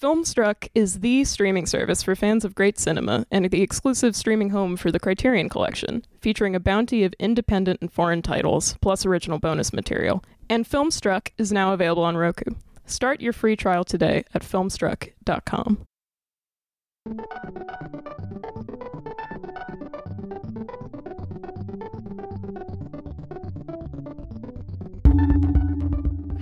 [0.00, 4.76] Filmstruck is the streaming service for fans of great cinema and the exclusive streaming home
[4.76, 9.72] for the Criterion Collection, featuring a bounty of independent and foreign titles, plus original bonus
[9.72, 10.22] material.
[10.48, 12.44] And Filmstruck is now available on Roku.
[12.86, 15.84] Start your free trial today at filmstruck.com.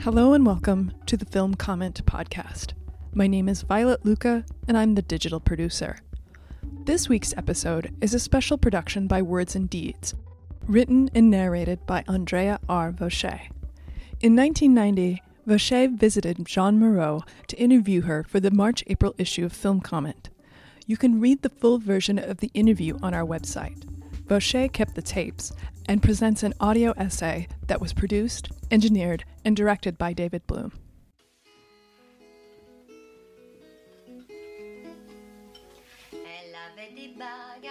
[0.01, 2.75] Hello and welcome to the Film Comment Podcast.
[3.17, 6.01] My name is Violet Lucca, and I'm the digital producer.
[6.85, 10.15] This week's episode is a special production by Words and Deeds,
[10.67, 12.93] written and narrated by Andrea R.
[12.93, 13.41] Vaucher.
[14.21, 19.55] In 1990, Vaucher visited Jeanne Moreau to interview her for the March April issue of
[19.55, 20.29] Film Comment.
[20.87, 23.83] You can read the full version of the interview on our website.
[24.29, 25.55] Vaucher kept the tapes
[25.89, 30.71] and presents an audio essay that was produced, engineered, and directed by David Bloom.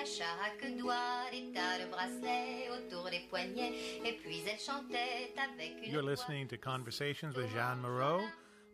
[0.05, 5.33] Bagues à chaque doigt, des tas de bracelets autour des poignets, et puis elle chantait
[5.37, 8.21] avec une You're listening to Conversations with Jeanne Moreau,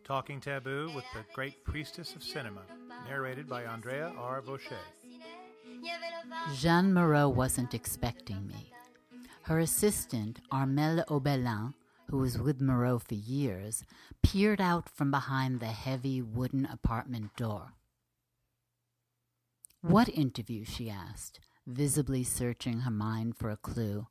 [0.04, 2.62] Talking Taboo with the Great Priestess of Cinema,
[3.08, 4.42] narrated by Andrea R.
[4.42, 4.76] Vaucher.
[5.04, 8.72] Il y avait le vin Jeanne Moreau wasn't expecting me.
[9.42, 11.74] Her assistant, Armel Aubelin,
[12.08, 13.84] who was with Moreau for years,
[14.22, 17.72] peered out from behind the heavy wooden apartment door.
[19.82, 20.64] What interview?
[20.64, 24.06] she asked, visibly searching her mind for a clue.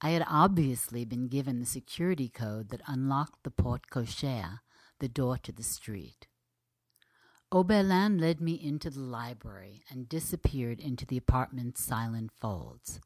[0.00, 4.60] I had obviously been given the security code that unlocked the porte cochere,
[4.98, 6.28] the door to the street.
[7.52, 13.00] Oberlin led me into the library and disappeared into the apartment's silent folds.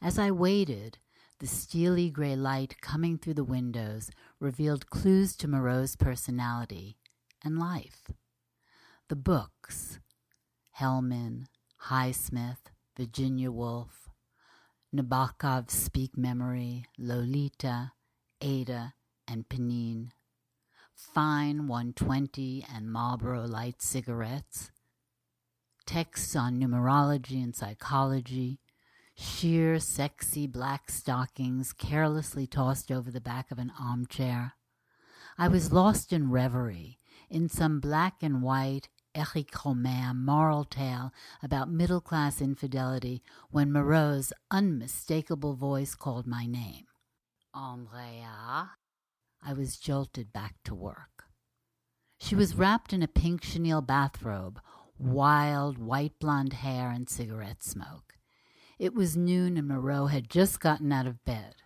[0.00, 0.96] As I waited,
[1.40, 4.10] the steely gray light coming through the windows
[4.40, 6.96] revealed clues to Moreau's personality
[7.44, 8.12] and life.
[9.08, 9.98] The books
[10.78, 11.46] Hellman,
[11.88, 14.08] Highsmith, Virginia Woolf,
[14.94, 17.92] Nabokov's Speak Memory, Lolita,
[18.40, 18.94] Ada,
[19.28, 20.10] and Pnin,
[20.94, 24.70] fine 120 and Marlboro Light cigarettes,
[25.86, 28.60] texts on numerology and psychology,
[29.14, 34.54] sheer sexy black stockings carelessly tossed over the back of an armchair.
[35.38, 36.98] I was lost in reverie,
[37.30, 41.12] in some black and white Eric Rohmer moral tale
[41.42, 46.86] about middle class infidelity when Moreau's unmistakable voice called my name.
[47.52, 48.70] Andrea?
[49.42, 51.24] I was jolted back to work.
[52.18, 54.60] She was wrapped in a pink chenille bathrobe,
[54.98, 58.14] wild white blonde hair and cigarette smoke.
[58.78, 61.56] It was noon and Moreau had just gotten out of bed.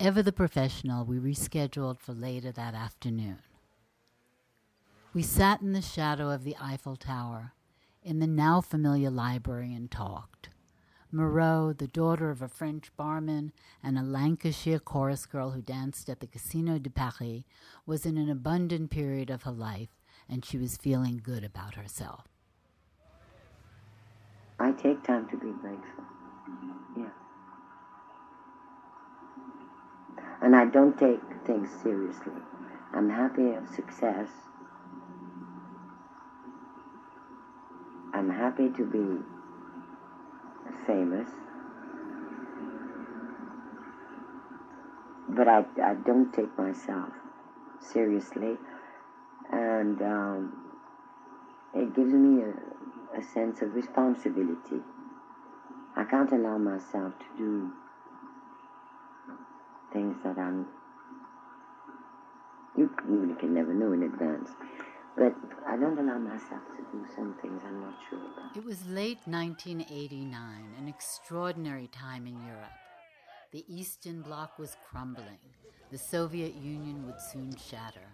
[0.00, 3.42] Ever the professional, we rescheduled for later that afternoon.
[5.14, 7.52] We sat in the shadow of the Eiffel Tower,
[8.02, 10.48] in the now familiar library, and talked.
[11.10, 13.52] Moreau, the daughter of a French barman
[13.82, 17.42] and a Lancashire chorus girl who danced at the Casino de Paris,
[17.84, 19.90] was in an abundant period of her life,
[20.30, 22.26] and she was feeling good about herself.
[24.58, 26.04] I take time to be grateful.
[26.96, 27.10] Yeah.
[30.40, 32.32] And I don't take things seriously.
[32.94, 34.28] I'm happy of success.
[38.22, 39.18] I'm happy to be
[40.86, 41.28] famous.
[45.28, 47.08] But I, I don't take myself
[47.80, 48.58] seriously.
[49.50, 50.52] And um,
[51.74, 54.82] it gives me a, a sense of responsibility.
[55.96, 57.72] I can't allow myself to do
[59.92, 60.68] things that I'm.
[62.76, 64.50] You really can never know in advance.
[65.16, 65.34] But
[65.66, 68.56] I don't allow myself to do some things I'm not sure about.
[68.56, 70.32] It was late 1989,
[70.78, 72.72] an extraordinary time in Europe.
[73.52, 75.38] The Eastern Bloc was crumbling.
[75.90, 78.08] The Soviet Union would soon shatter.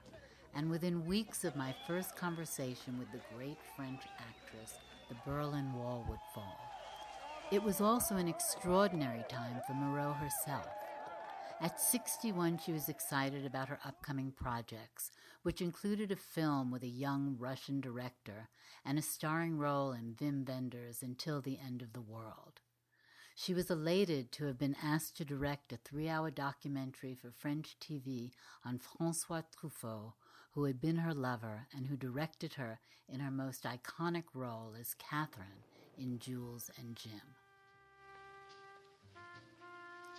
[0.55, 4.75] And within weeks of my first conversation with the great French actress,
[5.09, 6.59] the Berlin Wall would fall.
[7.53, 10.67] It was also an extraordinary time for Moreau herself.
[11.61, 15.11] At 61, she was excited about her upcoming projects,
[15.43, 18.49] which included a film with a young Russian director
[18.85, 22.61] and a starring role in Wim Wenders' Until the End of the World.
[23.35, 27.77] She was elated to have been asked to direct a three hour documentary for French
[27.81, 28.31] TV
[28.65, 30.13] on Francois Truffaut,
[30.53, 32.79] who had been her lover and who directed her
[33.09, 35.65] in her most iconic role as Catherine
[35.97, 37.38] in Jules and Jim.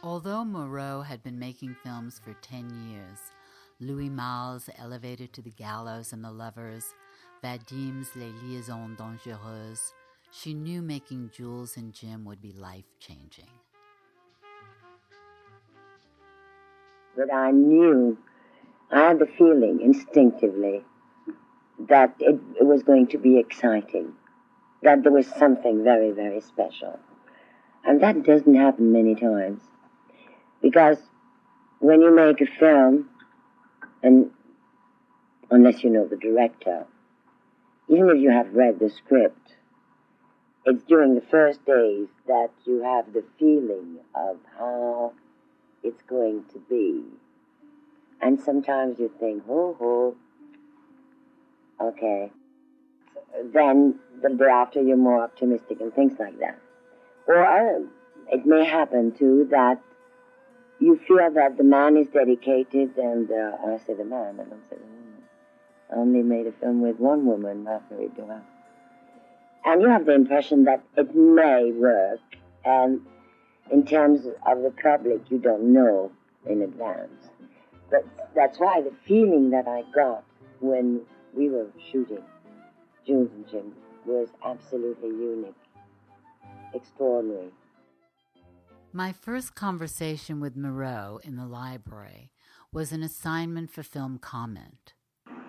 [0.01, 3.17] Although Moreau had been making films for 10 years,
[3.81, 6.93] Louis Malle's Elevator to the Gallows and the Lovers,
[7.41, 9.91] Vadim's Les Liaisons Dangereuses,
[10.31, 13.49] she knew making Jules and Jim would be life changing.
[17.17, 18.17] But I knew,
[18.91, 20.85] I had the feeling instinctively
[21.89, 24.13] that it, it was going to be exciting,
[24.81, 26.97] that there was something very, very special.
[27.83, 29.61] And that doesn't happen many times.
[30.61, 30.97] Because
[31.79, 33.09] when you make a film,
[34.03, 34.31] and
[35.50, 36.85] unless you know the director,
[37.88, 39.53] even if you have read the script,
[40.65, 45.13] it's during the first days that you have the feeling of how
[45.83, 47.03] it's going to be.
[48.21, 50.15] And sometimes you think, oh, oh,
[51.88, 52.31] okay.
[53.53, 56.59] Then the day after you're more optimistic and things like that.
[57.27, 57.79] Or uh,
[58.31, 59.81] it may happen too that
[60.79, 64.63] you feel that the man is dedicated, and uh, I say the man, I don't
[64.69, 65.23] say the woman.
[65.91, 68.41] I only made a film with one woman, Marguerite Duras.
[69.65, 72.19] And you have the impression that it may work,
[72.63, 73.01] and
[73.71, 76.11] in terms of the public, you don't know
[76.45, 77.29] in advance.
[77.91, 78.05] But
[78.35, 80.23] that's why the feeling that I got
[80.59, 81.01] when
[81.33, 82.23] we were shooting
[83.05, 83.73] Jules and Jim
[84.05, 85.55] was absolutely unique,
[86.73, 87.51] extraordinary.
[88.91, 92.31] My first conversation with Moreau in the library
[92.74, 94.94] was an assignment for film comment.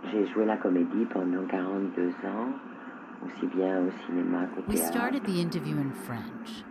[0.05, 2.53] J'ai joué la comédie pendant 42 ans,
[3.25, 6.65] aussi bien au cinéma qu'au We started the interview in French.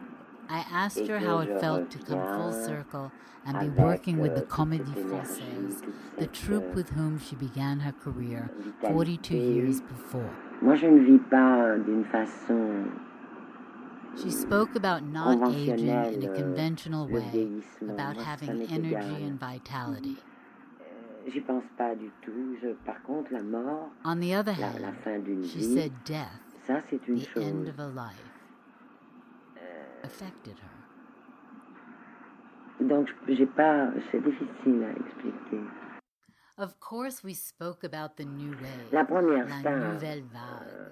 [0.48, 3.12] I asked her how it felt to come full circle
[3.48, 5.82] and be working with the euh, Comédie Française,
[6.20, 8.52] the troupe euh, with whom she began her career
[8.82, 10.30] 42 years before.
[10.62, 12.86] Moi, je ne vis pas d'une façon
[14.18, 17.48] She spoke about not aging in a uh, conventional way,
[17.82, 20.18] about having energy and vitality.
[20.18, 22.58] Mm, uh, j'y pense pas du tout.
[22.62, 24.96] Je, par contre, la mort, On the other hand,
[25.46, 28.32] she said death, ça c'est une the end of a life,
[29.58, 30.80] euh, affected her.
[32.86, 35.62] Donc, j'ai pas, c'est difficile à expliquer.
[36.58, 40.68] Of course, we spoke about the new wave, La première La star Nouvelle Vague.
[40.68, 40.90] Euh,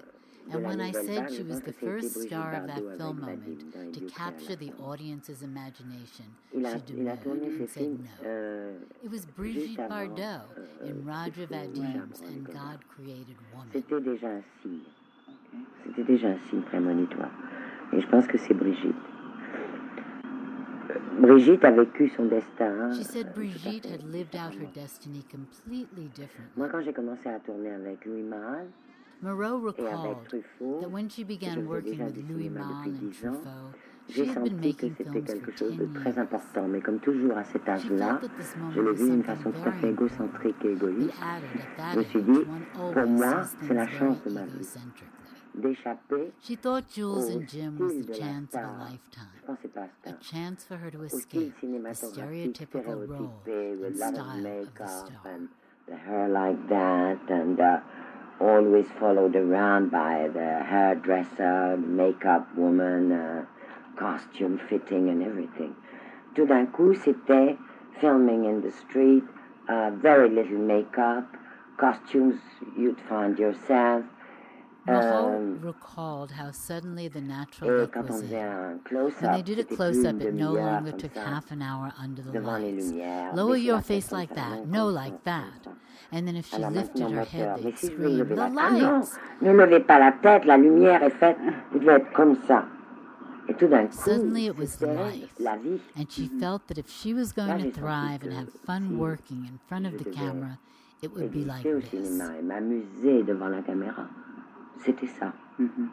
[0.50, 4.56] And when I said she was the first star of that film moment to capture
[4.56, 8.26] the audience's imagination, she demurred and said no.
[8.26, 8.72] euh,
[9.04, 12.46] It was Brigitte Bardot euh, in Roger Vadim's and.
[12.46, 13.68] God Created Woman.
[13.72, 14.80] C'était déjà un signe.
[15.86, 17.30] C'était déjà un signe prémonitoire.
[17.92, 18.94] Et je pense que c'est Brigitte.
[20.90, 22.92] Euh, Brigitte a vécu son destin.
[22.94, 26.52] She said Brigitte had lived out her destiny completely differently.
[26.56, 28.22] Moi, quand j'ai commencé à tourner avec Louis
[29.22, 32.22] Moreau et avec recalled Truffaut, that when she je began faisais working déjà with du
[32.22, 33.74] Louis cinéma Malle depuis and 10 ans, Truffaut,
[34.08, 36.10] she j'ai had been senti que making c'était films quelque for chose 10 de très
[36.10, 36.18] years.
[36.18, 36.68] important.
[36.68, 39.10] Mais comme toujours à cet She âge-là, felt that this je moment l'ai was vu
[39.10, 40.24] d'une something façon tout à very fait important.
[40.24, 43.06] égocentrique et But égoïste, added, at je that me suis age, dit, one pour always
[43.06, 44.52] moi, sees c'est la things chance very de ma vie.
[44.56, 45.08] egocentrically.
[45.54, 48.60] d'échapper She thought Jules au and Jim was style the de la chance of a
[48.62, 48.78] star.
[48.78, 50.18] Je lifetime, pensais pas à a ça.
[50.20, 54.06] chance for her to Au style escape the cinématographique, stereotypical role stéréotypé, and with a
[54.06, 55.20] lot of style of the makeup star.
[55.26, 55.48] and
[55.88, 57.80] the hair like that, and uh,
[58.40, 63.44] always followed around by the hairdresser, makeup woman, uh,
[63.96, 65.74] costume fitting and everything.
[66.34, 67.56] Tout d'un coup, c'était
[68.00, 69.24] filming in the street,
[69.68, 71.36] uh, very little makeup,
[71.76, 72.40] costumes
[72.76, 74.04] you'd find yourself.
[74.88, 78.80] Um, recalled how suddenly the natural look was in.
[79.20, 82.90] When they did a close-up, it no longer took half an hour under the lights.
[83.34, 85.66] Lower your face like that, no, like that.
[86.10, 89.18] And then if she lifted her head, mais they'd si vous scream, The Ah lights!
[89.42, 91.36] ne levez pas la tête, la lumière est faite,
[91.70, 92.64] vous devez être comme ça.
[93.48, 95.34] Et tout d'un coup, Suddenly it was life.
[95.96, 99.58] And she felt that if she was going to thrive and have fun working in
[99.68, 100.58] front of the camera,
[101.02, 102.20] it would be like this.
[104.84, 105.32] C'était ça.
[105.58, 105.88] Mm-hmm.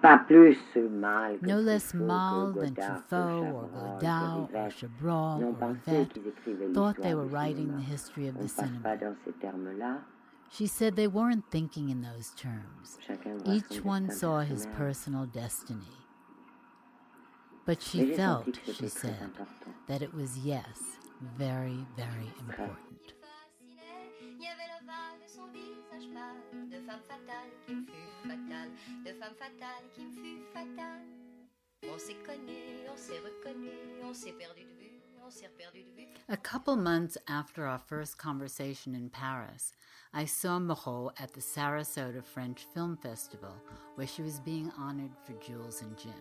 [0.00, 4.38] Pas plus mal que No less Truffaut, que Mal than Godard, Truffaut or Chabrol, Godard
[4.38, 4.72] or Rivette.
[4.76, 8.96] Chabrol or pensé Yvette thought they were writing the history of the ne cinema.
[8.96, 10.02] dans ces termes-là.
[10.50, 12.98] She said they weren't thinking in those terms.
[13.46, 16.04] Each one saw his personal destiny.
[17.66, 19.30] But she felt, she said,
[19.88, 20.78] that it was, yes,
[21.36, 23.14] very, very important.
[26.94, 28.70] Femme fatale qui me fut fatale,
[29.04, 31.02] de femme fatale qui me fut fatale.
[31.92, 33.70] On s'est connu, on s'est reconnu,
[34.08, 36.08] on s'est perdu de vue, on s'est perdu de vue.
[36.28, 39.72] A couple months after our first conversation in Paris,
[40.12, 43.54] I saw Moreau at the Sarasota French Film Festival,
[43.96, 46.12] where she was being honored for Jules and Jim.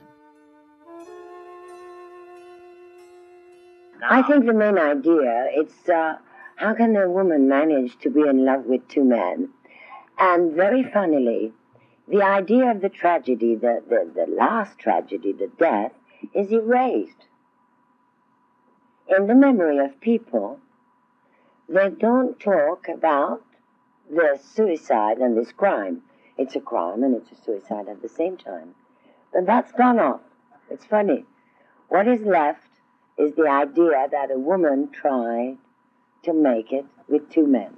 [4.09, 6.17] I think the main idea it's uh,
[6.55, 9.49] how can a woman manage to be in love with two men
[10.17, 11.53] And very funnily,
[12.07, 15.93] the idea of the tragedy, the, the, the last tragedy, the death,
[16.33, 17.27] is erased.
[19.07, 20.59] In the memory of people,
[21.67, 23.43] they don't talk about
[24.09, 26.01] the suicide and this crime.
[26.37, 28.75] It's a crime and it's a suicide at the same time.
[29.33, 30.21] But that's gone off.
[30.69, 31.25] It's funny.
[31.89, 32.67] What is left
[33.17, 35.57] is the idea that a woman tried
[36.23, 37.77] to make it with two men.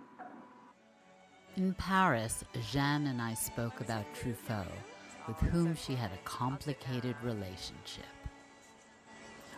[1.57, 4.67] In Paris, Jeanne and I spoke about Truffaut,
[5.27, 8.05] with whom she had a complicated relationship.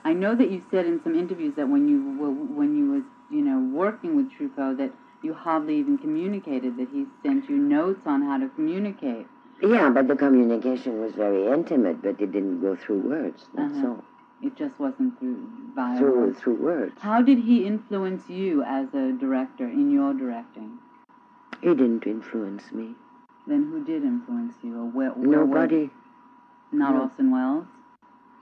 [0.03, 3.03] I know that you said in some interviews that when you were when you was
[3.31, 4.91] you know working with Truffaut that
[5.23, 9.25] you hardly even communicated that he sent you notes on how to communicate.
[9.61, 13.47] Yeah, but the communication was very intimate, but it didn't go through words.
[13.55, 13.87] That's Uh-huh.
[13.87, 14.03] all.
[14.43, 16.39] It just wasn't through via Through words.
[16.39, 16.93] through words.
[16.99, 20.77] How did he influence you as a director in your directing?
[21.61, 22.95] He didn't influence me.
[23.47, 24.77] Then who did influence you?
[24.77, 25.89] Or where, where Nobody.
[26.71, 27.01] not no.
[27.03, 27.65] Orson Welles.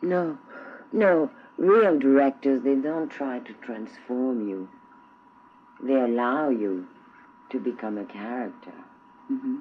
[0.01, 0.37] No,
[0.91, 1.31] no.
[1.57, 4.67] Real directors, they don't try to transform you.
[5.81, 6.87] They allow you
[7.49, 8.73] to become a character.
[9.27, 9.57] hmm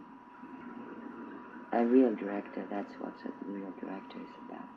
[1.72, 4.68] A real director, that's what a real director is about.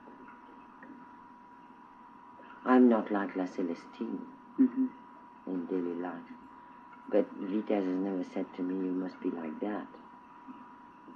[2.66, 4.20] I'm not like La Celestine
[4.58, 4.88] hmm
[5.48, 6.30] in daily life.
[7.10, 9.88] But Vitas has never said to me, you must be like that.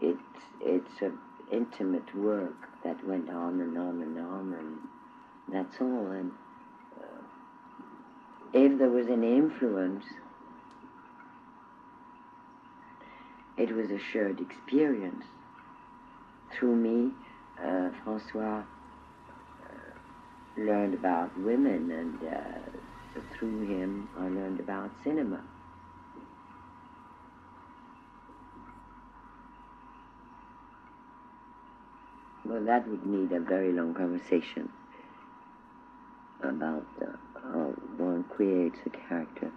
[0.02, 0.20] It's,
[0.62, 1.12] it's a
[1.52, 4.78] intimate work that went on and on and on, and
[5.54, 6.08] that's all.
[6.08, 6.32] And
[6.98, 7.22] uh,
[8.54, 10.06] if there was an influence,
[13.58, 15.26] it was a shared experience.
[16.58, 17.12] Through me,
[17.62, 19.74] uh, Francois uh,
[20.58, 25.42] learned about women, and uh, through him, I learned about cinema.
[32.52, 34.68] Well, that would need a very long conversation
[36.44, 37.06] about uh,
[37.42, 39.50] how one creates a character.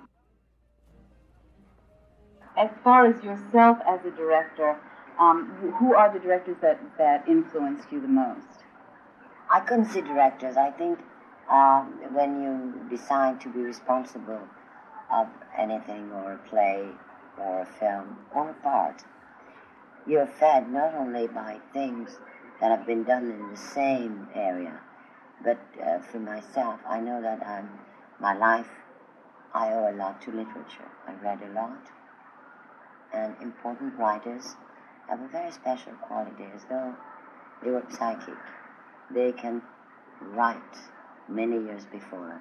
[2.57, 4.79] As far as yourself as a director,
[5.19, 8.63] um, who are the directors that, that influenced you the most?
[9.53, 10.57] I couldn't see directors.
[10.57, 11.01] I think
[11.51, 14.47] um, when you decide to be responsible
[15.13, 15.27] of
[15.59, 16.87] anything or a play
[17.41, 19.03] or a film or a part,
[20.07, 22.19] you're fed not only by things
[22.61, 24.81] that have been done in the same area,
[25.43, 27.69] but uh, for myself, I know that I'm,
[28.21, 28.71] my life,
[29.53, 30.91] I owe a lot to literature.
[31.07, 31.91] I read a lot,
[33.13, 34.57] and important writers
[35.09, 36.95] have a very special quality, as though
[37.63, 38.35] they were psychic
[39.11, 39.63] they can
[40.21, 40.77] write
[41.29, 42.41] many years before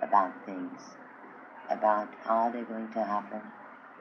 [0.00, 0.80] about things,
[1.70, 3.40] about how they're going to happen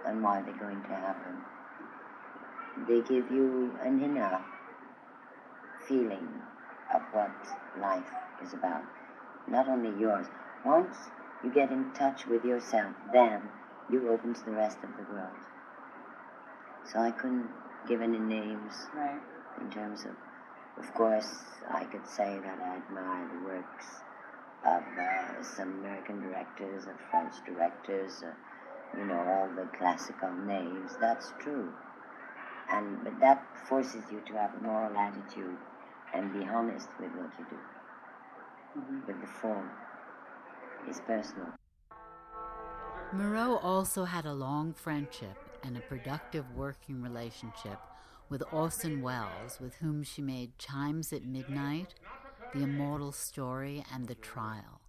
[0.06, 1.38] and why they're going to happen.
[2.88, 4.40] They give you an inner
[5.88, 6.28] feeling
[6.94, 7.32] of what
[7.80, 8.12] life
[8.44, 8.84] is about,
[9.48, 10.28] not only yours.
[10.66, 10.98] Once
[11.44, 13.42] you get in touch with yourself, then
[13.90, 15.42] you open to the rest of the world.
[16.92, 17.50] So I couldn't
[17.88, 19.22] give any names Right.
[19.60, 20.16] in terms of,
[20.78, 23.86] of course, I could say that I admire the works
[24.66, 28.32] of uh, some American directors, of French directors, uh,
[28.98, 30.92] you know, all the classical names.
[31.00, 31.72] That's true.
[32.70, 35.58] And but that forces you to have a moral attitude
[36.14, 37.58] and be honest with what you do.
[38.80, 39.00] Mm-hmm.
[39.06, 39.70] But the form
[40.90, 41.48] is personal.
[43.14, 47.80] Moreau also had a long friendship and a productive working relationship
[48.30, 51.96] with Orson Welles, with whom she made Chimes at Midnight,
[52.54, 54.81] The Immortal Story, and The Trial.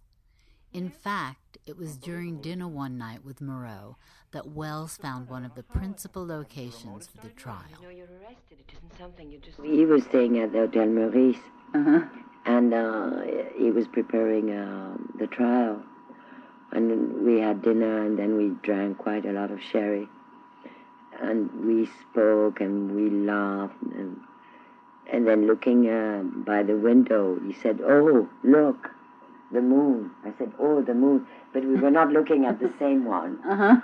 [0.73, 3.97] In fact, it was during dinner one night with Moreau
[4.31, 7.61] that Welles found one of the principal locations for the trial.
[7.79, 8.57] you're arrested.
[8.59, 9.61] It isn't something you just.
[9.61, 11.37] He was staying at the Hotel Meurice.
[11.75, 12.01] Uh-huh.
[12.45, 13.21] and uh,
[13.57, 15.81] he was preparing uh, the trial.
[16.71, 20.07] And we had dinner, and then we drank quite a lot of sherry.
[21.21, 24.17] And we spoke, and we laughed, and
[25.11, 28.89] and then looking uh, by the window, he said, "Oh, look,
[29.53, 33.05] the moon." I said, "Oh, the moon," but we were not looking at the same
[33.05, 33.39] one.
[33.45, 33.75] Uh-huh.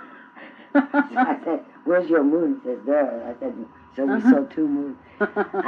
[0.72, 0.80] So
[1.32, 3.54] I said, "Where's your moon?" He says, "There." I said,
[3.96, 4.96] "So we saw two moons."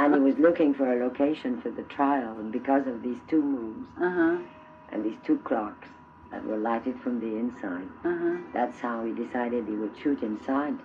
[0.01, 3.41] and he was looking for a location for the trial, and because of these two
[3.41, 4.37] moons Uh-huh.
[4.91, 5.87] and these two clocks
[6.31, 8.37] that were lighted from the inside, Uh-huh.
[8.53, 10.75] that's how he decided he would shoot inside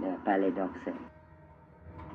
[0.00, 0.94] the Palais d'Orsay.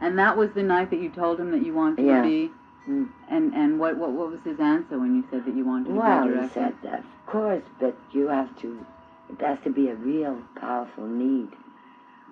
[0.01, 2.21] And that was the night that you told him that you wanted Yeah.
[2.23, 2.51] to be.
[2.89, 3.09] Mm.
[3.29, 5.91] And and what, what what was his answer when you said that you wanted to
[5.91, 6.73] Well, be a he director?
[6.83, 8.85] said, of course, but you have to,
[9.29, 11.49] it has to be a real powerful need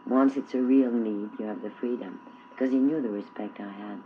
[0.07, 2.19] once it's a real need, you have the freedom.
[2.51, 3.99] Because he knew the respect I had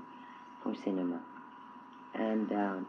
[0.61, 1.21] for cinema.
[2.13, 2.87] And, um,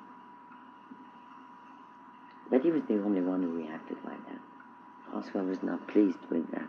[2.51, 5.17] but he was the only one who reacted like that.
[5.17, 6.69] Oswald was not pleased with that.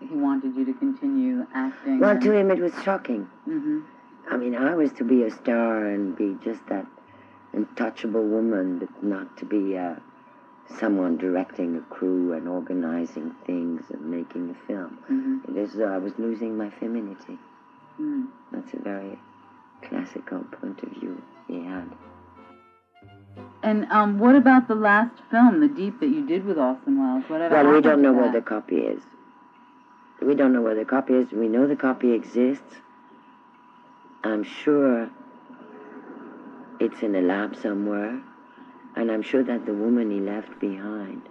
[0.00, 2.00] He wanted you to continue acting.
[2.00, 3.28] Well, to him it was shocking.
[3.48, 3.84] Mhm.
[4.30, 6.86] I mean, I was to be a star and be just that
[7.52, 9.94] untouchable woman, but not to be uh,
[10.78, 14.98] someone directing a crew and organizing things and making a film.
[15.10, 15.48] Mhm.
[15.50, 17.38] It is, uh, I was losing my femininity.
[18.00, 18.26] Mm.
[18.50, 19.18] That's a very
[19.82, 21.88] classical point of view he had.
[23.62, 27.24] And um, what about the last film, The Deep, that you did with Orson Welles?
[27.28, 27.54] Whatever.
[27.62, 29.02] Well, we don't know where the copy is.
[30.20, 31.30] We don't know where the copy is.
[31.32, 32.76] We know the copy exists.
[34.24, 35.10] I'm sure
[36.80, 38.20] it's in a lab somewhere.
[38.96, 41.22] And I'm sure that the woman he left behind,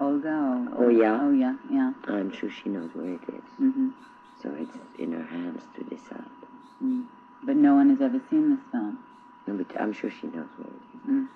[0.00, 0.68] Olga.
[0.76, 1.18] Or, Oh, yeah?
[1.20, 1.92] Oh yeah, yeah.
[2.06, 3.42] I'm sure she knows where it is.
[3.60, 3.88] Mm-hmm.
[4.40, 6.24] So it's in her hands to decide.
[6.82, 7.06] Mm.
[7.44, 8.98] But no one has ever seen this film.
[9.46, 11.10] No, but I'm sure she knows where it is.
[11.10, 11.28] Mm.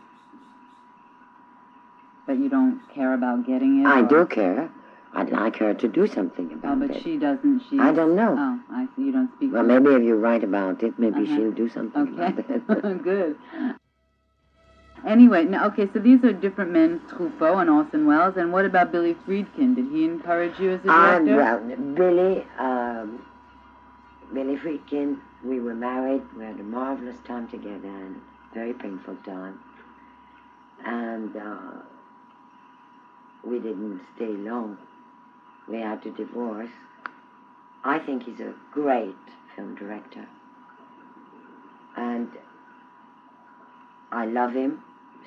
[2.26, 3.86] But you don't care about getting it.
[3.86, 4.70] I or- do care.
[5.14, 6.76] I'd like her to do something about it.
[6.76, 6.94] Oh, but it.
[6.94, 7.62] But she doesn't.
[7.70, 7.78] She.
[7.78, 8.36] I don't know.
[8.38, 9.02] Oh, I see.
[9.02, 9.52] You don't speak.
[9.52, 11.36] Well, maybe if you write about it, maybe Uh-huh.
[11.36, 12.32] she'll do something Okay.
[12.32, 13.02] about it.
[13.02, 13.36] Good.
[15.06, 18.36] Anyway, now, okay, so these are different men, Truffaut and Orson Welles.
[18.36, 19.76] And what about Billy Friedkin?
[19.76, 21.36] Did he encourage you as a Um, director?
[21.36, 23.22] well, Billy, um,
[24.34, 26.22] Billy Friedkin, we were married.
[26.36, 28.16] We had a marvelous time together and
[28.52, 29.58] very painful time.
[30.84, 31.82] And uh,
[33.44, 34.76] we didn't stay long.
[35.68, 36.70] We had to divorce.
[37.84, 39.14] I think he's a great
[39.54, 40.26] film director.
[41.96, 42.28] And
[44.10, 44.82] I love him.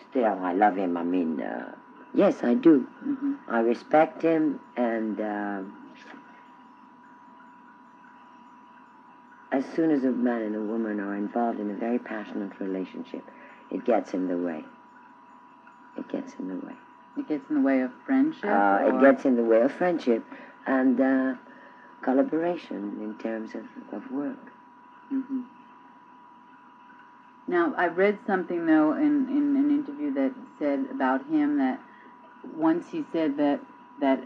[0.10, 0.98] Still, I love him.
[0.98, 1.76] I mean, uh,
[2.14, 2.80] yes, I do.
[3.02, 5.78] hmm I respect him, and um
[9.52, 13.24] as soon as a man and a woman are involved in a very passionate relationship,
[13.70, 14.64] it gets in the way.
[15.98, 16.74] It gets in the way.
[17.18, 18.46] It gets in the way of friendship.
[18.46, 20.24] Uh, it gets in the way of friendship
[20.66, 21.36] and uh,
[22.02, 24.38] collaboration in terms of, of work.
[25.10, 25.42] hmm
[27.48, 31.80] Now, I read something though in, in an interview that said about him that
[32.56, 33.60] once he said that
[34.00, 34.20] that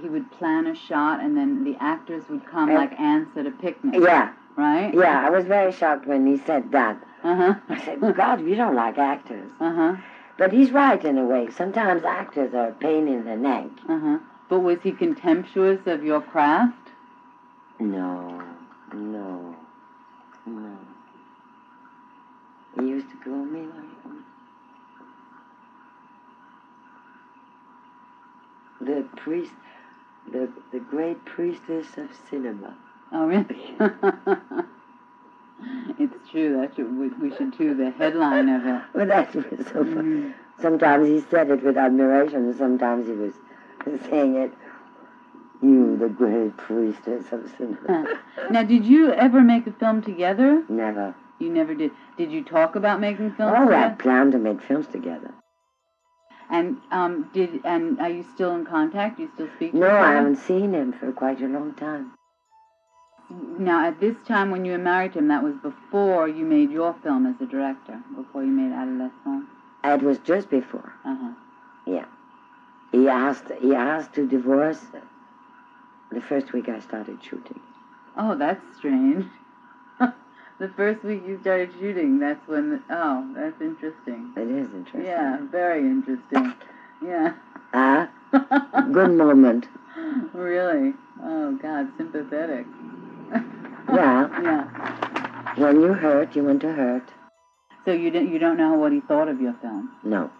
[0.00, 3.46] he would plan a shot and then the actors would come Uh, like ants at
[3.46, 4.00] a picnic.
[4.00, 4.94] Yeah, Right.
[4.94, 5.26] yeah.
[5.26, 6.96] I was very shocked when he said that.
[7.22, 7.54] Uh huh.
[7.68, 9.50] I said, God, we don't like actors.
[9.60, 9.96] Uh huh.
[10.38, 11.50] But he's right in a way.
[11.50, 13.66] Sometimes actors are a pain in the neck.
[13.88, 14.18] Uh huh.
[14.48, 16.90] But was he contemptuous of your craft?
[17.80, 18.42] No,
[18.94, 19.56] no,
[20.46, 20.78] no.
[22.78, 23.88] He used to call me like
[28.80, 29.52] the priest,
[30.30, 32.76] the the great priestess of cinema.
[33.12, 33.76] Oh, really?
[35.98, 36.60] it's true.
[36.60, 38.82] That should, we, we should do the headline of it.
[38.94, 39.84] But that was so.
[39.84, 40.34] Mhm.
[40.60, 43.34] Sometimes he said it with admiration, and sometimes he was
[44.08, 44.52] saying it.
[45.60, 48.06] You, the great priestess of cinema.
[48.50, 50.62] Now, did you ever make a film together?
[50.68, 51.16] Never.
[51.40, 51.90] You never did.
[52.16, 55.32] Did you talk about making films Oh, I planned to make films together.
[56.50, 59.16] And um, did and are you still in contact?
[59.16, 59.72] Do you still speak?
[59.72, 62.12] to No, I haven't seen him for quite a long time.
[63.30, 66.70] Now, at this time when you were married to him, that was before you made
[66.70, 68.00] your film as a director.
[68.16, 69.46] Before you made Adolescent.
[69.84, 70.92] It was just before.
[71.04, 71.32] Uh huh.
[71.86, 72.06] Yeah.
[72.90, 73.50] He asked.
[73.60, 74.80] He asked to divorce.
[76.10, 77.60] The first week I started shooting.
[78.16, 79.26] Oh, that's strange.
[79.98, 82.70] the first week you started shooting, that's when.
[82.70, 84.32] The, oh, that's interesting.
[84.36, 85.04] It is interesting.
[85.04, 86.54] Yeah, very interesting.
[87.04, 87.34] Yeah.
[87.74, 88.08] Ah,
[88.92, 89.68] good moment.
[90.32, 90.94] really?
[91.22, 92.64] Oh God, sympathetic.
[93.88, 95.54] Well, yeah.
[95.56, 97.08] when you hurt, you want to hurt.
[97.86, 99.90] So you don't you don't know what he thought of your film.
[100.04, 100.30] No.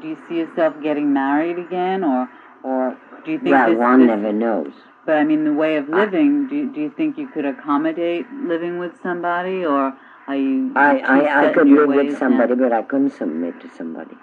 [0.00, 2.28] Do you see yourself getting married again, or
[2.64, 4.72] or do you think Well, this, one this- never knows.
[5.04, 6.48] But I mean, the way of living.
[6.48, 10.72] Do you, do you think you could accommodate living with somebody, or are you?
[10.74, 12.68] I, I, I could live with somebody, now?
[12.68, 14.16] but I couldn't submit to somebody.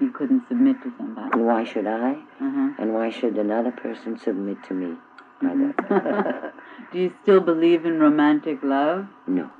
[0.00, 1.30] You couldn't submit to somebody.
[1.32, 2.12] And why should I?
[2.12, 2.70] Uh-huh.
[2.78, 4.96] And why should another person submit to me?
[6.92, 9.06] Do you still believe in romantic love?
[9.26, 9.50] No.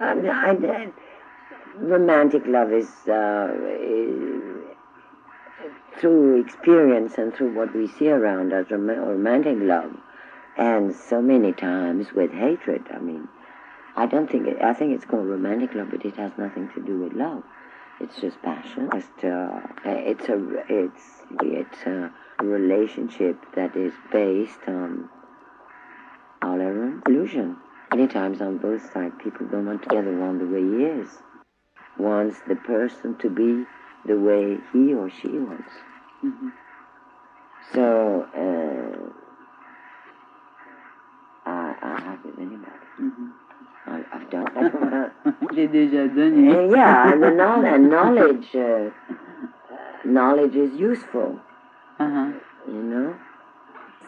[0.00, 0.92] I, I, I-
[1.76, 4.64] romantic love is, uh, is
[5.98, 9.92] through experience and through what we see around us, rom- romantic love,
[10.56, 12.84] and so many times with hatred.
[12.92, 13.28] I mean,
[13.96, 16.80] I don't think it, I think it's called romantic love, but it has nothing to
[16.80, 17.42] do with love.
[18.00, 18.90] It's just passion.
[18.92, 21.02] Just, uh, it's a it's
[21.42, 25.08] it's a relationship that is based on
[26.42, 27.56] all our illusion.
[27.90, 31.08] Many times on both sides, people don't want together one the way he is.
[31.98, 33.64] Wants the person to be
[34.06, 35.70] the way he or she wants.
[36.24, 36.48] Mm-hmm.
[37.72, 39.10] So, uh,
[41.46, 42.70] I, I have with anybody.
[43.00, 43.26] Mm-hmm.
[43.86, 45.12] I, I've done that.
[45.54, 46.70] J'ai déjà donné.
[46.74, 48.90] Yeah, and the knowl- knowledge, uh,
[50.04, 51.38] knowledge is useful,
[51.98, 52.32] Uh-huh.
[52.66, 53.16] you know.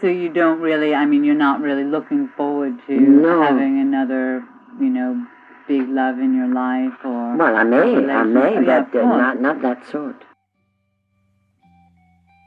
[0.00, 3.42] So you don't really, I mean, you're not really looking forward to No.
[3.42, 4.44] having another,
[4.78, 5.26] you know,
[5.66, 7.36] big love in your life or.
[7.36, 8.66] Well, I may, I may, relationship.
[8.66, 10.22] Yeah, but uh, not not that sort.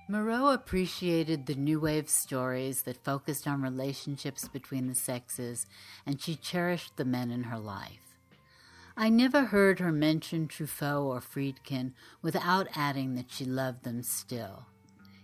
[0.08, 5.67] Moreau appreciated the new wave stories that focused on relationships between the sexes,
[6.06, 8.15] and she cherished the men in her life.
[8.97, 14.65] I never heard her mention Truffaut or Friedkin without adding that she loved them still.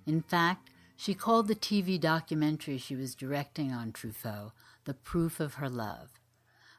[0.06, 4.52] In fact, she called the TV documentary she was directing on Truffaut
[4.86, 6.20] the proof of her love.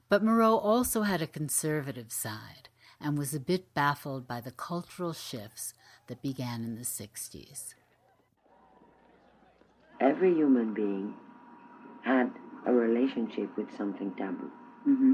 [0.09, 2.69] But Moreau also had a conservative side
[3.01, 5.75] and was a bit baffled by the cultural shifts
[6.07, 7.75] that began in the 60s.
[10.01, 11.15] Every human being
[12.05, 12.31] had
[12.67, 14.51] a relationship with something taboo,
[14.89, 15.13] Mm-hmm.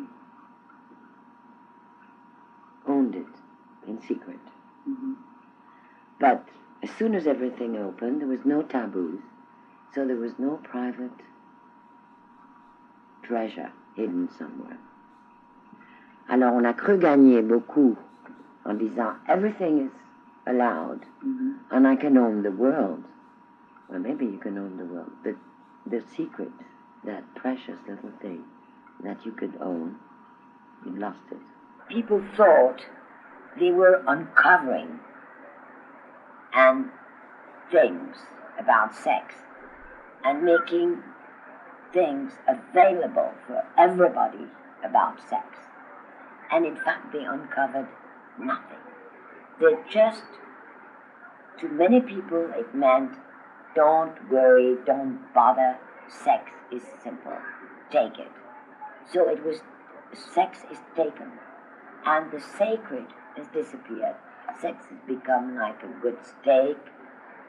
[2.88, 4.40] owned it in secret.
[4.88, 5.12] Mm-hmm.
[6.20, 6.46] But
[6.82, 9.20] as soon as everything opened, there was no taboos,
[9.94, 11.10] so there was no private
[13.22, 14.78] treasure hidden somewhere.
[16.28, 17.96] Alors on a cru gagner beaucoup
[18.66, 19.92] en disant everything is
[20.46, 21.52] allowed Mm-hmm.
[21.70, 23.04] and I can own the world.
[23.88, 25.36] Well, maybe you can own the world, but
[25.86, 26.50] the secret,
[27.04, 28.42] that precious little thing
[29.04, 29.96] that you could own,
[30.84, 31.38] you lost it.
[31.88, 32.80] People thought
[33.58, 34.98] they were uncovering
[36.54, 36.90] and
[37.70, 38.16] things
[38.58, 39.34] about sex
[40.24, 41.02] and making
[41.92, 44.46] things available for everybody
[44.84, 45.46] about sex.
[46.50, 47.88] And in fact, they uncovered
[48.38, 48.78] nothing.
[49.60, 50.24] They just,
[51.60, 53.12] to many people, it meant
[53.74, 57.38] don't worry, don't bother, sex is simple,
[57.90, 58.30] take it.
[59.12, 59.60] So it was,
[60.34, 61.32] sex is taken,
[62.04, 64.16] and the sacred has disappeared.
[64.62, 66.78] Sex has become like a good steak,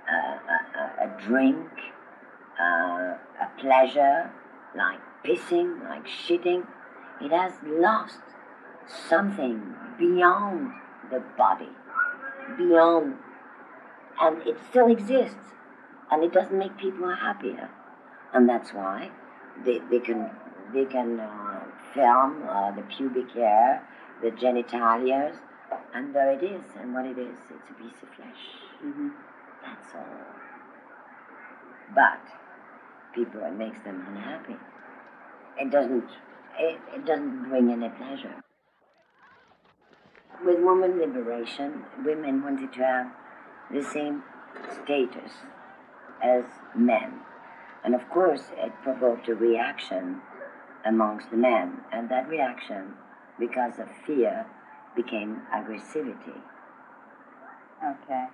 [0.10, 1.70] a, a, a drink,
[2.60, 3.14] uh,
[3.46, 4.32] a pleasure,
[4.76, 6.66] like pissing, like shitting.
[7.22, 8.18] It has lost
[8.88, 10.74] something beyond
[11.12, 11.70] the body,
[12.58, 13.14] beyond,
[14.20, 15.54] and it still exists,
[16.12, 17.70] and it doesn't make people happier,
[18.34, 19.12] and that's why
[19.64, 20.32] they, they can
[20.74, 21.60] they can uh,
[21.94, 23.88] film uh, the pubic hair,
[24.24, 25.36] the genitalias,
[25.94, 28.44] and there it is, and what it is, it's a piece of flesh.
[28.84, 29.10] Mm-hmm.
[29.64, 30.06] That's all.
[31.94, 32.22] But
[33.14, 34.56] people, it makes them unhappy.
[35.60, 36.10] It doesn't.
[36.58, 38.44] It, it doesn't bring any pleasure.
[40.46, 43.08] With woman liberation, women wanted to have
[43.72, 44.24] the same
[44.84, 45.32] status
[46.24, 46.44] as
[46.76, 47.22] men,
[47.84, 50.22] and of course, it provoked a reaction
[50.86, 52.94] amongst the men, and that reaction,
[53.40, 54.46] because of fear,
[54.96, 56.38] became aggressivity.
[57.84, 58.28] Okay.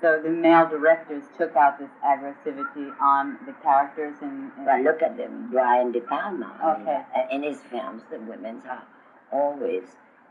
[0.00, 4.50] So the male directors took out this aggressivity on the characters in.
[4.56, 6.52] in But look at them, Brian De Palma.
[6.62, 7.04] I mean, Okay.
[7.14, 8.82] uh, in his films, the women are
[9.30, 9.84] always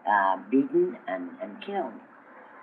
[0.07, 1.93] uh, beaten and, and killed.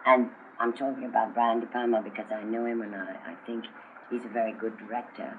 [0.06, 3.66] And I'm talking about Brian De Palma because I know him and I, I think
[4.10, 5.38] he's a very good director.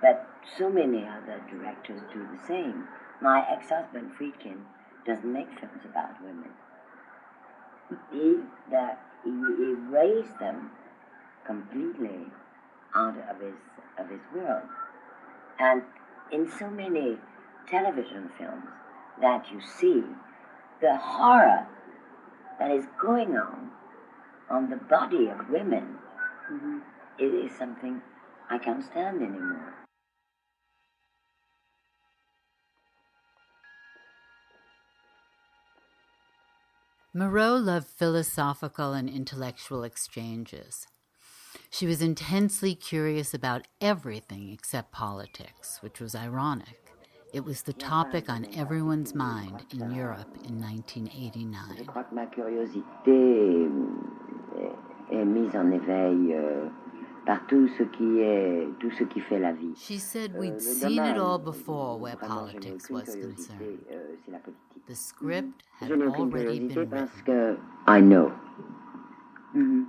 [0.00, 0.28] But
[0.58, 2.84] so many other directors do the same.
[3.20, 4.58] My ex-husband, Friedkin,
[5.06, 6.50] doesn't make films about women.
[8.10, 8.36] He,
[8.70, 10.70] the, he erased them
[11.46, 12.26] completely
[12.94, 13.54] out of his,
[13.98, 14.62] of his world.
[15.58, 15.82] And
[16.30, 17.18] in so many
[17.68, 18.64] television films
[19.20, 20.02] that you see,
[20.80, 21.66] the horror
[22.58, 23.70] that is going on
[24.50, 25.98] on the body of women
[26.50, 26.82] Mhm.
[27.18, 28.02] it is something
[28.50, 29.81] I can't stand anymore.
[37.14, 40.86] Moreau loved philosophical and intellectual exchanges.
[41.68, 46.94] She was intensely curious about everything except politics, which was ironic.
[47.34, 51.86] It was the topic on everyone's mind in Europe in Je 1989.
[51.86, 54.72] crois que ma curiosité euh,
[55.10, 56.66] est, est mise en éveil euh,
[57.26, 59.74] par tout ce qui est, tout ce qui fait la vie.
[59.76, 63.78] She said Euh, we'd seen it all before where vraiment je n'ai politics was concerned.
[63.90, 64.86] euh, c'est la politique.
[64.86, 67.24] The script had n'ai aucune already been parce written.
[67.24, 67.56] que
[67.86, 68.32] I know.
[69.54, 69.86] Mhm.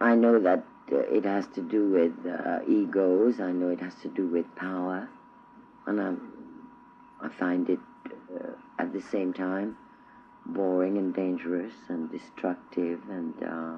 [0.00, 3.40] I know that uh, it has to do with uh, egos.
[3.40, 5.08] I know it has to do with power,
[5.86, 6.12] and I,
[7.24, 7.80] I find it
[8.34, 9.76] uh, at the same time
[10.48, 13.76] boring and dangerous and destructive and uh,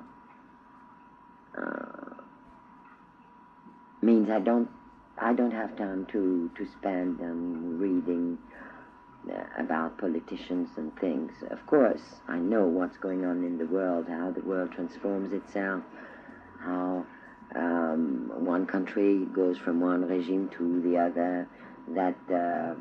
[1.61, 2.14] uh,
[4.02, 4.68] means I don't
[5.18, 7.20] I don't have time to to spend
[7.80, 8.38] reading
[9.30, 11.33] uh, about politicians and things.
[11.50, 15.83] Of course, I know what's going on in the world, how the world transforms itself,
[16.61, 17.04] how
[17.54, 21.48] um, one country goes from one regime to the other,
[21.94, 22.74] that uh,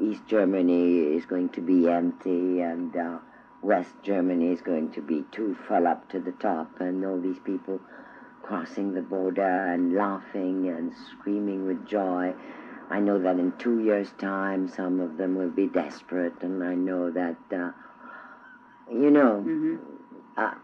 [0.00, 3.18] East Germany is going to be empty and uh,
[3.62, 7.38] West Germany is going to be too full up to the top, and all these
[7.44, 7.80] people
[8.42, 12.34] crossing the border and laughing and screaming with joy.
[12.90, 16.74] I know that in two years' time, some of them will be desperate, and I
[16.74, 17.70] know that, uh,
[18.90, 19.76] you know, Mm-hmm.
[20.36, 20.54] uh,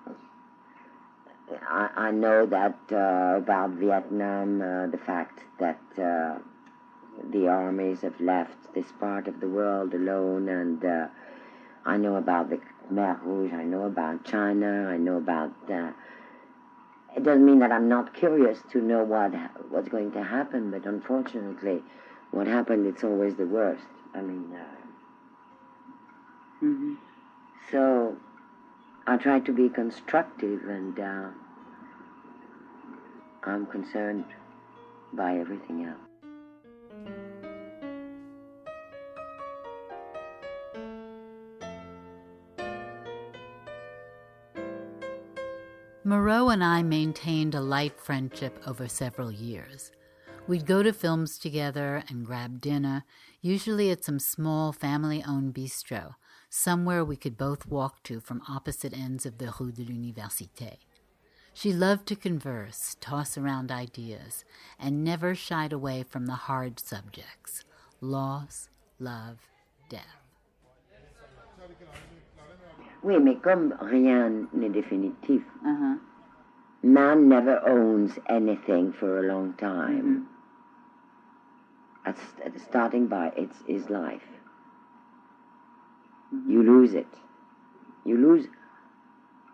[1.68, 6.38] I, I know that uh, about Vietnam, uh, the fact that uh,
[7.32, 11.06] the armies have left this part of the world alone, and uh,
[11.84, 15.52] I know about the Khmer Rouge, I know about China, I know about.
[15.70, 15.92] Uh,
[17.16, 19.32] it doesn't mean that I'm not curious to know what
[19.70, 21.82] what's going to happen, but unfortunately,
[22.30, 23.86] what happened it's always the worst.
[24.14, 24.64] I mean, uh,
[26.62, 26.94] Mm-hmm.
[27.70, 28.16] so
[29.06, 31.28] I try to be constructive, and uh,
[33.44, 34.24] I'm concerned
[35.12, 36.07] by everything else.
[46.08, 49.92] Moreau and I maintained a light friendship over several years.
[50.46, 53.04] We'd go to films together and grab dinner,
[53.42, 56.14] usually at some small family owned bistro,
[56.48, 60.78] somewhere we could both walk to from opposite ends of the Rue de l'Université.
[61.52, 64.46] She loved to converse, toss around ideas,
[64.78, 67.64] and never shied away from the hard subjects
[68.00, 69.40] loss, love,
[69.90, 70.17] death.
[73.02, 75.98] Oui, mais comme rien n'est définitif, Uh-huh.
[76.82, 80.26] man never owns anything for a long time.
[82.04, 84.26] At, at starting by it's his life.
[86.46, 87.06] You lose it.
[88.04, 88.46] You lose.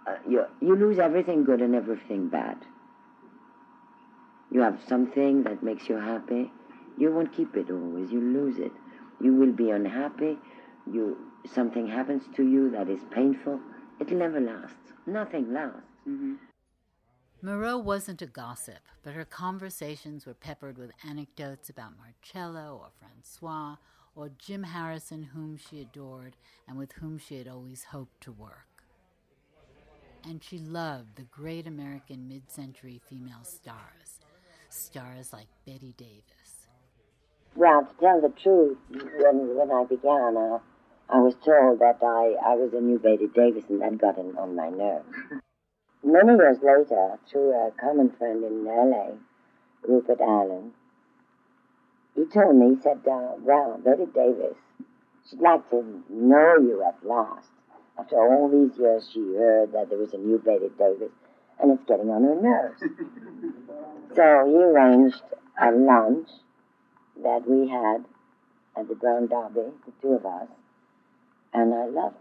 [0.06, 2.56] Uh, you you lose everything good and everything bad.
[4.50, 6.52] You have something that makes you happy.
[6.98, 8.10] You won't keep it always.
[8.12, 8.72] You lose it.
[9.20, 10.38] You will be unhappy.
[10.90, 11.16] You
[11.52, 13.60] something happens to you that is painful.
[14.00, 14.92] It'll never lasts.
[15.06, 15.80] Nothing lasts.
[16.08, 16.34] Mm-hmm.
[17.42, 23.76] Moreau wasn't a gossip, but her conversations were peppered with anecdotes about Marcello or Francois
[24.16, 28.84] or Jim Harrison, whom she adored and with whom she had always hoped to work.
[30.26, 34.20] And she loved the great American mid century female stars,
[34.70, 36.68] stars like Bette Davis.
[37.54, 40.58] Well, to tell the truth, when when I began, uh,
[41.08, 44.36] I was told that I, I was a new Bette Davis, and that got in,
[44.38, 45.14] on my nerves.
[46.02, 49.16] Many years later, through a common friend in L.A.,
[49.86, 50.72] Rupert Allen,
[52.14, 54.56] he told me, he said, uh, well, Bette Davis,
[55.28, 57.48] she'd like to know you at last.
[57.98, 61.12] After all these years, she heard that there was a new Bette Davis,
[61.60, 62.80] and it's getting on her nerves.
[64.16, 65.22] so he arranged
[65.60, 66.28] a lunch
[67.22, 68.04] that we had
[68.76, 70.48] at the Brown Derby, the two of us,
[71.54, 72.16] and I loved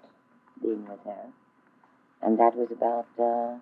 [0.61, 1.25] being with her.
[2.21, 3.57] And that was about uh,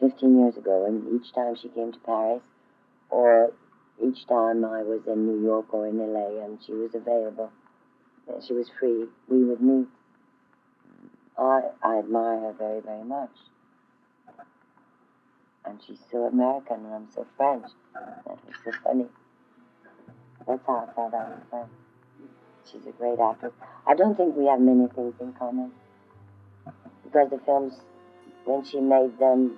[0.00, 2.42] 15 years ago, and each time she came to Paris,
[3.08, 3.52] or
[4.02, 7.50] each time I was in New York or in LA and she was available,
[8.46, 9.86] she was free, we would meet.
[11.38, 13.30] I, I admire her very, very much.
[15.64, 17.66] And she's so American and I'm so French.
[17.94, 19.06] That was so funny.
[20.46, 21.70] That's how I felt I French.
[22.70, 23.52] She's a great actress.
[23.86, 25.72] I don't think we have many things in common.
[27.04, 27.74] Because the films,
[28.44, 29.56] when she made them,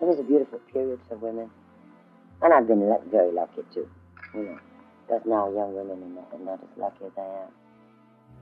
[0.00, 1.50] it was a beautiful period for women.
[2.42, 3.88] And I've been very lucky too,
[4.34, 4.58] you know.
[5.06, 7.50] Because now young women are not, are not as lucky as I am.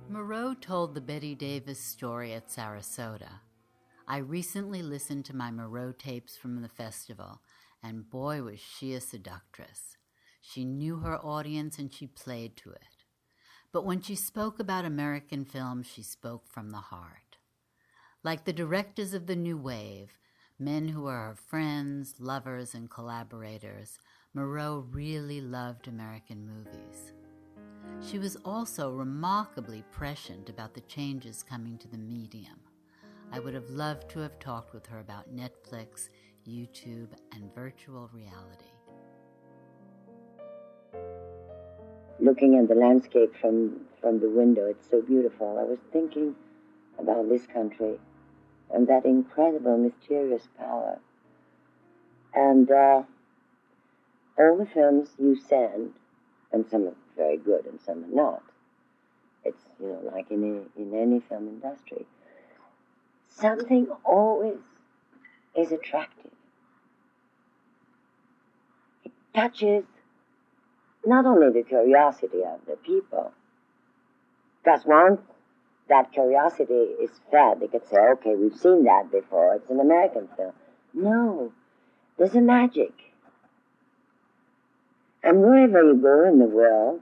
[0.08, 3.40] Moreau told the Bette Davis story at Sarasota.
[4.08, 7.42] I recently listened to my Moreau tapes from the festival,
[7.80, 9.96] and boy, was she a seductress.
[10.40, 12.89] She knew her audience and she played to it.
[13.72, 17.38] But when she spoke about American films, she spoke from the heart.
[18.24, 20.18] Like the directors of the New Wave,
[20.58, 23.98] men who were her friends, lovers, and collaborators,
[24.34, 27.12] Moreau really loved American movies.
[28.02, 32.60] She was also remarkably prescient about the changes coming to the medium.
[33.32, 36.08] I would have loved to have talked with her about Netflix,
[36.46, 38.72] YouTube, and virtual reality.
[42.20, 45.58] Looking at the landscape from, from the window, it's so beautiful.
[45.58, 46.36] I was thinking
[46.98, 47.98] about this country
[48.72, 50.98] and that incredible, mysterious power.
[52.34, 53.02] And uh,
[54.38, 55.94] all the films you send,
[56.52, 58.42] and some are very good and some are not,
[59.44, 60.44] it's, you know, like in,
[60.76, 62.06] a, in any film industry,
[63.28, 64.58] something always
[65.56, 66.30] is attractive.
[69.04, 69.84] It touches
[71.04, 73.32] not only the curiosity of the people,
[74.62, 75.20] because once
[75.88, 80.28] that curiosity is fed, they could say, okay, we've seen that before, it's an American
[80.36, 80.52] film.
[80.94, 81.52] No,
[82.18, 82.92] there's a magic.
[85.22, 87.00] And wherever you go in the world,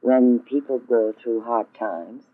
[0.00, 2.24] when people go through hard times,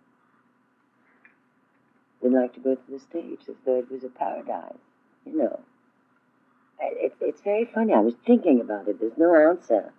[2.23, 4.79] they like to go to the stage as though it was a paradise,
[5.27, 5.61] you know.
[6.81, 7.93] It, it's very funny.
[7.93, 9.01] I was thinking about it.
[9.01, 9.93] There's no answer.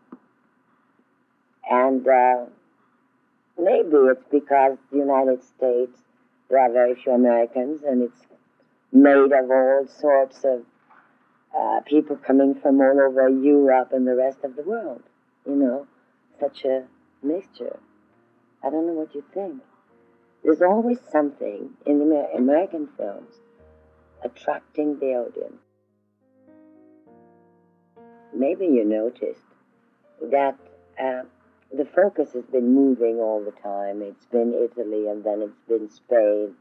[1.70, 2.46] And uh,
[3.58, 5.98] maybe it's because the United States,
[6.50, 8.22] there are very few Americans, and it's
[8.92, 10.64] made of all sorts of
[11.58, 15.02] uh, people coming from all over Europe and the rest of the world.
[15.48, 15.88] You know,
[16.40, 16.84] such a
[17.24, 17.80] mixture.
[18.64, 19.62] I don't know what you think.
[20.44, 23.34] There's always something in the American films
[24.24, 25.65] attracting the audience.
[28.34, 29.46] Maybe you noticed
[30.22, 30.58] that
[31.00, 31.24] uh,
[31.74, 34.02] the focus has been moving all the time.
[34.02, 36.56] It's been Italy, and then it's been Spain,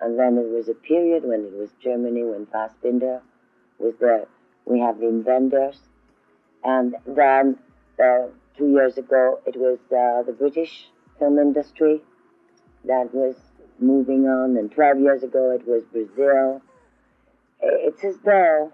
[0.00, 3.20] and then there was a period when it was Germany, when Fassbinder
[3.78, 4.26] was there.
[4.64, 5.80] We have the inventors,
[6.64, 7.58] and then
[8.02, 8.26] uh,
[8.56, 12.02] two years ago it was uh, the British film industry
[12.84, 13.36] that was
[13.78, 16.60] moving on, and 12 years ago it was Brazil.
[17.60, 18.72] It's as though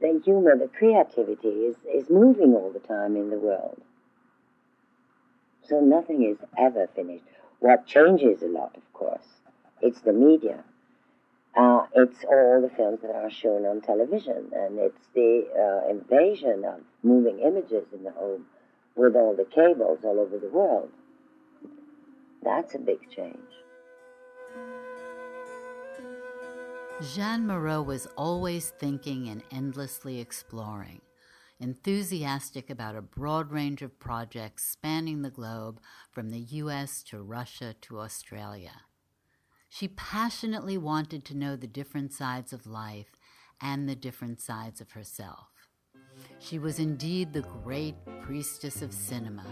[0.00, 3.80] the humor, the creativity is, is moving all the time in the world.
[5.68, 7.24] So nothing is ever finished.
[7.60, 9.26] What changes a lot, of course,
[9.80, 10.64] it's the media.
[11.54, 16.64] Uh, it's all the films that are shown on television, and it's the uh, invasion
[16.64, 18.46] of moving images in the home
[18.94, 20.90] with all the cables all over the world.
[22.42, 23.36] That's a big change.
[27.02, 31.00] Jeanne Moreau was always thinking and endlessly exploring,
[31.58, 37.74] enthusiastic about a broad range of projects spanning the globe from the US to Russia
[37.80, 38.82] to Australia.
[39.70, 43.12] She passionately wanted to know the different sides of life
[43.62, 45.48] and the different sides of herself.
[46.38, 49.46] She was indeed the great priestess of cinema,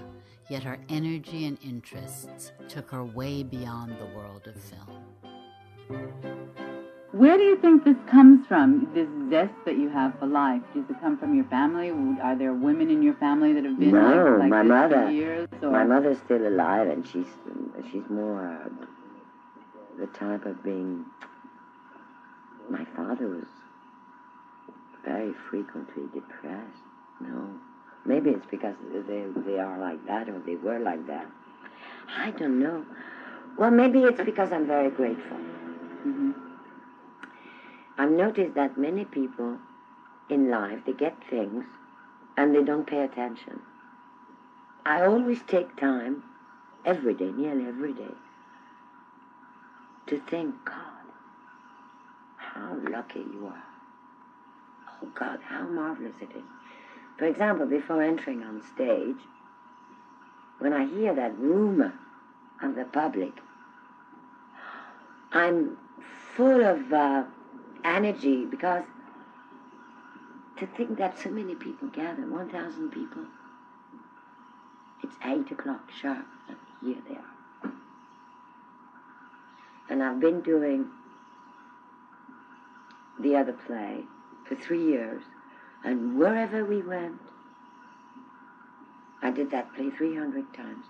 [0.51, 6.48] yet her energy and interests took her way beyond the world of film.
[7.18, 10.62] Where do you think this comes from, this zest that you have for life?
[10.72, 11.90] Does it come from your family?
[12.22, 15.02] Are there women in your family that have been no, like, like my this mother,
[15.07, 15.48] for years?
[15.61, 15.70] Or?
[15.72, 17.26] My mother's still alive, and she's
[17.90, 18.68] she's more uh,
[19.98, 21.07] the type of being.
[22.70, 23.48] My father was
[25.04, 26.85] very frequently depressed.
[27.20, 27.50] No,
[28.07, 28.76] maybe it's because
[29.09, 31.26] they they are like that or they were like that.
[32.16, 32.87] I don't know.
[33.59, 35.37] Well, maybe it's because I'm very grateful.
[36.07, 36.48] Mm-hmm.
[37.99, 39.59] I've noticed that many people
[40.31, 41.65] in life they get things
[42.37, 43.61] and they don't pay attention.
[44.87, 46.23] I always take time
[46.85, 48.15] every day, nearly every day,
[50.07, 50.85] to thank God
[52.37, 53.65] how lucky you are.
[55.03, 56.45] Oh God, how marvelous it is.
[57.19, 59.17] For example, before entering on stage,
[60.59, 61.93] when I hear that rumor
[62.63, 63.33] of the public,
[65.33, 65.77] I'm
[66.37, 67.25] full of uh,
[67.85, 68.85] energy because
[70.59, 73.25] to think that so many people gather, 1,000 people,
[75.03, 77.73] it's 8 o'clock sharp, and here they are.
[79.88, 80.87] And I've been doing
[83.21, 84.05] the other play
[84.46, 85.23] for three years,
[85.85, 87.21] and wherever we went,
[89.23, 90.85] I did that play 300 times.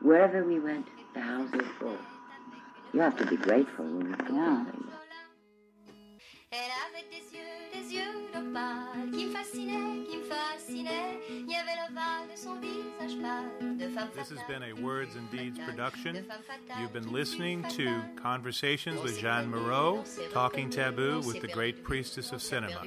[0.00, 1.98] Wherever we went, the house was full.
[2.92, 4.64] You have to be grateful when you Yeah.
[6.98, 7.42] Avait des yeux,
[7.72, 11.20] des yeux d'opale qui me fascinaient, qui me fascinaient.
[11.30, 15.16] Il y avait l'ovale de son visage pâle, de femme This has been a Words
[15.16, 16.14] and Deeds production.
[16.14, 18.02] de femme fatale, You've been listening to.
[18.20, 22.82] Conversations with Jeanne Moreau, Talking Taboo with the Great Priestess of Cinema.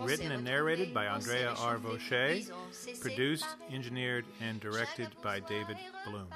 [0.00, 1.78] Written and narrated by Andrea R.
[1.78, 2.38] Vaucher,
[3.00, 5.76] produced, engineered, and directed by David
[6.06, 6.28] Bloom.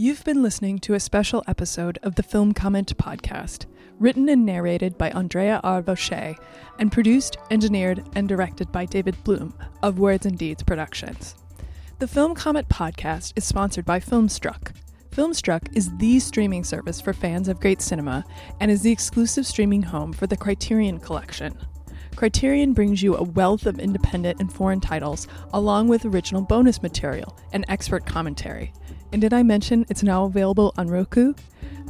[0.00, 3.66] You've been listening to a special episode of the Film Comment podcast,
[3.98, 5.82] written and narrated by Andrea R.
[5.82, 6.36] Vaucher,
[6.78, 11.34] and produced, engineered, and directed by David Bloom of Words and Deeds Productions.
[11.98, 14.74] The Film Comment podcast is sponsored by Filmstruck.
[15.10, 18.24] Filmstruck is the streaming service for fans of great cinema
[18.58, 21.54] and is the exclusive streaming home for the Criterion Collection.
[22.16, 27.38] Criterion brings you a wealth of independent and foreign titles, along with original bonus material
[27.52, 28.72] and expert commentary.
[29.12, 31.34] And did I mention it's now available on Roku?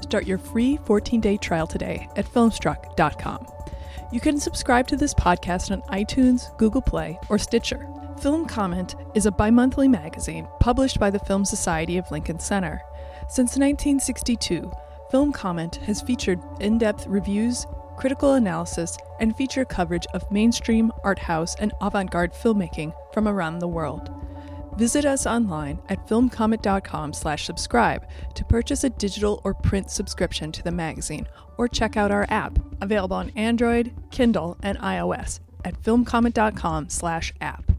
[0.00, 3.46] Start your free 14 day trial today at filmstruck.com.
[4.12, 7.86] You can subscribe to this podcast on iTunes, Google Play, or Stitcher.
[8.20, 12.82] Film Comment is a bi monthly magazine published by the Film Society of Lincoln Center.
[13.28, 14.70] Since 1962,
[15.10, 17.66] Film Comment has featured in depth reviews,
[17.96, 23.58] critical analysis, and feature coverage of mainstream, art house, and avant garde filmmaking from around
[23.58, 24.19] the world.
[24.76, 30.62] Visit us online at filmcomment.com slash subscribe to purchase a digital or print subscription to
[30.62, 31.26] the magazine,
[31.58, 37.70] or check out our app, available on Android, Kindle, and iOS at filmcomment.com slash app.